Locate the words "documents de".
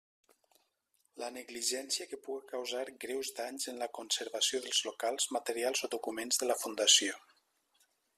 5.97-6.49